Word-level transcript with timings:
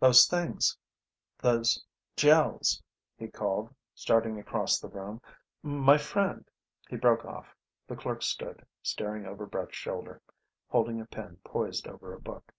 "Those 0.00 0.26
things, 0.26 0.76
those 1.40 1.84
Gels!" 2.16 2.82
he 3.16 3.28
called, 3.28 3.72
starting 3.94 4.36
across 4.40 4.80
the 4.80 4.88
room. 4.88 5.22
"My 5.62 5.96
friend" 5.96 6.50
He 6.90 6.96
broke 6.96 7.24
off. 7.24 7.54
The 7.86 7.94
clerk 7.94 8.22
stood, 8.22 8.66
staring 8.82 9.24
over 9.24 9.46
Brett's 9.46 9.76
shoulder, 9.76 10.20
holding 10.66 11.00
a 11.00 11.06
pen 11.06 11.38
poised 11.44 11.86
over 11.86 12.12
a 12.12 12.20
book. 12.20 12.52